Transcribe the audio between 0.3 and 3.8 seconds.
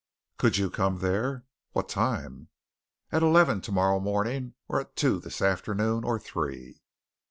"Could you come there?" "What time?" "At eleven